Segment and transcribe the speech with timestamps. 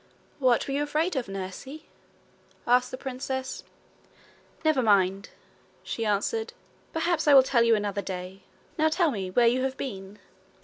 [0.39, 1.85] 'What were you afraid of, nursie?'
[2.65, 3.63] asked the princess.
[4.65, 5.29] 'Never mind,'
[5.83, 6.53] she answered.
[6.91, 8.41] 'Perhaps I will tell you another day.
[8.79, 10.17] Now tell me where you have been.'